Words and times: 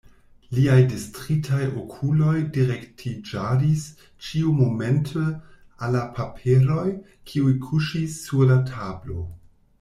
Liaj 0.59 0.77
distritaj 0.91 1.59
okuloj 1.81 2.33
direktiĝadis 2.55 3.83
ĉiumomente 4.29 5.27
al 5.29 5.95
la 5.97 6.03
paperoj, 6.17 6.87
kiuj 7.33 7.55
kuŝis 7.69 8.17
sur 8.27 8.51
la 8.55 8.61
tablo. 8.75 9.29